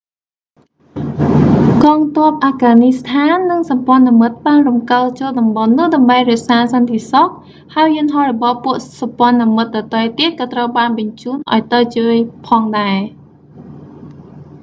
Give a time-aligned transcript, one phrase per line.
[1.83, 7.29] កងទ័ពអាហ្វហ្គនីស្ថាន និងសម្ព័ន្ថមិត្តបានរំកិលចូលតំបន់នោះដើម្បីរក្សាសន្តិសុខ
[7.75, 12.15] ហើយយន្តហោះរបស់ពួកសម្ព័ន្ធមិត្តដទៃទៀតក៏ត្រូវបានបញ្ជូនឱ្យទៅជួយ
[12.47, 12.99] ផងដែរ